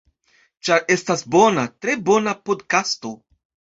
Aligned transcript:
Ĉar 0.69 0.87
estas 0.95 1.21
bona, 1.37 1.67
tre 1.85 1.99
bona 2.11 2.35
podkasto. 2.49 3.13